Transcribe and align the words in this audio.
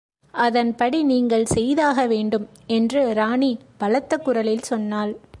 அதன்படி 0.33 1.03
நீங்கள் 1.03 1.45
செய்தாக 1.45 2.07
வேண்டும் 2.07 2.47
என்று 2.67 3.13
ராணி 3.13 3.59
பலத்த 3.77 4.17
குரலில் 4.17 4.69
சொன்னாள். 4.71 5.13